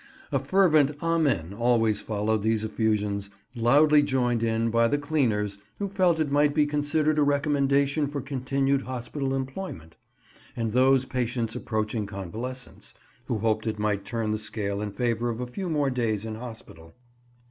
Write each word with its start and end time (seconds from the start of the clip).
A 0.31 0.39
fervent 0.39 0.95
"Amen" 1.03 1.53
always 1.53 2.01
followed 2.01 2.41
these 2.41 2.65
effusions, 2.65 3.29
loudly 3.55 4.01
joined 4.01 4.41
in 4.41 4.71
by 4.71 4.87
the 4.87 4.97
cleaners, 4.97 5.59
who 5.77 5.87
felt 5.87 6.19
it 6.19 6.31
might 6.31 6.55
be 6.55 6.65
considered 6.65 7.19
a 7.19 7.21
recommendation 7.21 8.07
for 8.07 8.19
continued 8.19 8.81
hospital 8.81 9.35
employment, 9.35 9.97
and 10.55 10.71
those 10.71 11.05
patients 11.05 11.55
approaching 11.55 12.07
convalescence, 12.07 12.95
who 13.25 13.37
hoped 13.37 13.67
it 13.67 13.77
might 13.77 14.03
turn 14.03 14.31
the 14.31 14.39
scale 14.39 14.81
in 14.81 14.91
favour 14.91 15.29
of 15.29 15.39
a 15.39 15.45
few 15.45 15.69
more 15.69 15.91
days 15.91 16.25
in 16.25 16.33
hospital. 16.33 16.95